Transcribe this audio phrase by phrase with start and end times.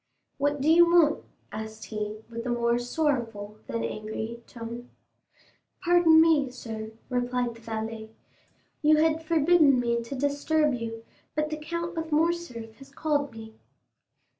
[0.39, 4.89] "What do you want?" asked he, with a more sorrowful than angry tone.
[5.83, 8.09] "Pardon me, sir," replied the valet;
[8.81, 11.03] "you had forbidden me to disturb you,
[11.35, 13.53] but the Count of Morcerf has called me."